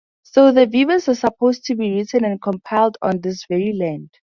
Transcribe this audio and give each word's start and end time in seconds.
So 0.23 0.51
the 0.51 0.65
Vedas 0.65 1.07
were 1.07 1.13
supposed 1.13 1.63
to 1.65 1.75
be 1.75 1.93
written 1.93 2.25
and 2.25 2.41
compiled 2.41 2.97
on 3.03 3.21
this 3.21 3.45
very 3.47 3.71
land. 3.73 4.09